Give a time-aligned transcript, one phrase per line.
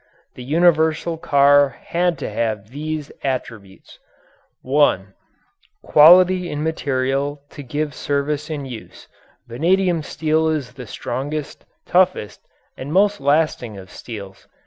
[0.33, 3.99] The universal car had to have these attributes:
[4.63, 5.13] (1)
[5.83, 9.07] Quality in material to give service in use.
[9.47, 12.41] Vanadium steel is the strongest, toughest,
[12.75, 14.47] and most lasting of steels.